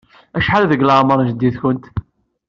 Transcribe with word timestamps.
Acḥal 0.37 0.63
deg 0.71 0.83
leɛmeṛ 0.83 1.19
n 1.21 1.27
jeddi-tkent? 1.29 1.85